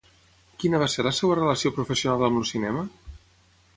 [0.63, 2.87] Quina va ser la seva relació professional amb el cinema?